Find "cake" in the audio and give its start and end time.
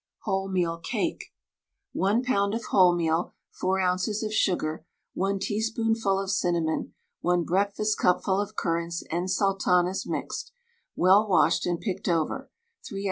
0.79-1.31